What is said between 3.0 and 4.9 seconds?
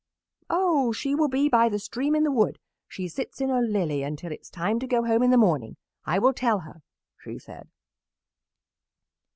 sits in a lily until it is time to